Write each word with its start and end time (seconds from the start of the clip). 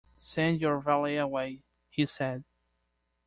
"Send 0.17 0.59
your 0.61 0.79
valet 0.79 1.17
away," 1.17 1.61
he 1.91 2.07
said. 2.07 2.43